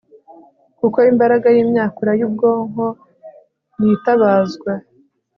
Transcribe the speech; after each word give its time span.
kuko 0.79 0.97
imbaraga 1.11 1.47
yimyakura 1.55 2.11
yubwonko 2.19 2.85
yitabazwa 3.83 4.71